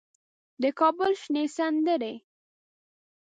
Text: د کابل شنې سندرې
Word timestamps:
د 0.61 0.63
کابل 0.79 1.11
شنې 1.21 1.45
سندرې 1.55 2.13